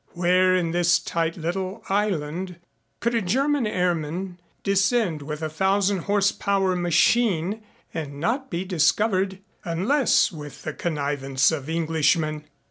Where 0.13 0.55
in 0.55 0.71
this 0.71 0.97
tight 0.97 1.37
little 1.37 1.83
island 1.87 2.57
could 3.01 3.13
a 3.13 3.21
German 3.21 3.67
airman 3.67 4.39
descend 4.63 5.21
with 5.21 5.43
a 5.43 5.47
thousand 5.47 5.99
horsepower 6.05 6.75
machine 6.75 7.61
and 7.93 8.19
not 8.19 8.49
be 8.49 8.65
discovered 8.65 9.41
unless 9.63 10.31
with 10.31 10.63
the 10.63 10.73
connivance 10.73 11.51
of 11.51 11.69
Englishmen? 11.69 12.45